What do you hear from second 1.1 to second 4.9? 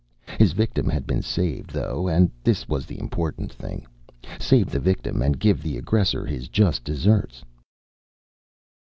saved, though, and this was the important thing. Save the